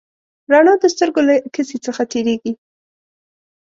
[0.51, 2.53] رڼا د سترګو له کسي څخه تېرېږي.